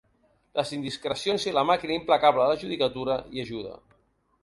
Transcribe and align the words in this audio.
Les 0.59 0.71
indiscrecions 0.77 1.45
i 1.49 1.53
la 1.59 1.65
màquina 1.73 1.97
implacable 1.99 2.47
de 2.47 2.51
la 2.55 2.59
judicatura 2.65 3.23
hi 3.29 3.49
ajuda. 3.49 3.81